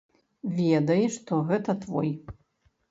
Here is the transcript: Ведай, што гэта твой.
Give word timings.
Ведай, 0.59 1.03
што 1.19 1.33
гэта 1.51 1.79
твой. 1.87 2.15